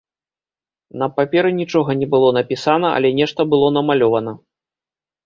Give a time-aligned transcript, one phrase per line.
[1.01, 4.33] На паперы нічога не было напісана, але нешта было намалёвана.